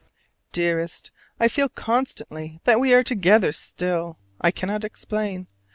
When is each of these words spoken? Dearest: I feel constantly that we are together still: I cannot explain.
Dearest: 0.51 1.11
I 1.39 1.47
feel 1.47 1.69
constantly 1.69 2.59
that 2.63 2.79
we 2.79 2.91
are 2.91 3.03
together 3.03 3.51
still: 3.51 4.17
I 4.41 4.49
cannot 4.49 4.83
explain. 4.83 5.45